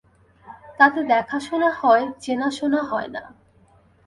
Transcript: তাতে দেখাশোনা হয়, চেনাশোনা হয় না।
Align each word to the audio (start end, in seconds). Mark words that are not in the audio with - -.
তাতে 0.79 0.99
দেখাশোনা 1.03 1.69
হয়, 1.81 2.05
চেনাশোনা 2.19 2.81
হয় 2.83 3.07
না। 3.07 3.23